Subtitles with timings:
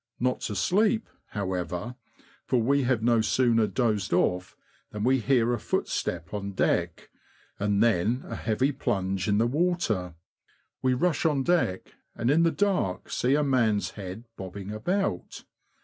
[0.19, 1.93] Not to sleep, however,
[2.47, 4.57] for we have no sooner dozed off
[4.89, 7.11] than we hear a footstep on deck,
[7.59, 10.15] and then a heavy plunge in the water.
[10.81, 15.43] We rush on deck, and in the dark see a man's head bobbing about.